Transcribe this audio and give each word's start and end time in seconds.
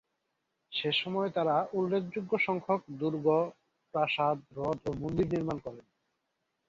সেসময় 0.71 1.29
তারা 1.29 1.55
উল্লেখযোগ্য 1.73 2.31
সংখ্যক 2.39 2.81
দুর্গ, 2.99 3.27
প্রাসাদ, 3.93 4.37
হ্রদ, 4.51 4.77
ও 4.85 4.91
মন্দির 4.93 5.27
নির্মাণ 5.29 5.57
করেন। 5.59 5.85